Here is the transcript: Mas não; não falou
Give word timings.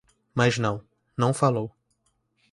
Mas 0.33 0.57
não; 0.57 0.83
não 1.15 1.31
falou 1.31 1.75